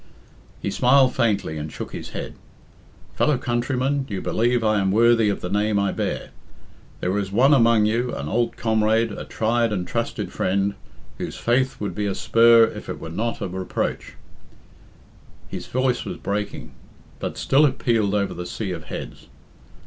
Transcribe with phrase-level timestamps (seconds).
[0.63, 2.33] He smiled faintly and shook his head.
[3.13, 6.31] "Fellow countrymen, you believe I am worthy of the name I bear.
[7.01, 10.73] There is one among you, an old comrade, a tried and trusted friend,
[11.19, 14.15] whose faith would be a spur if it were not a reproach"
[15.51, 16.71] His voice was breaking,
[17.19, 19.27] but still it pealed over the sea of heads.